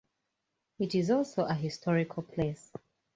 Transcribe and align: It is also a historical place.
It 0.79 0.95
is 0.95 1.11
also 1.11 1.43
a 1.43 1.53
historical 1.53 2.23
place. 2.23 2.71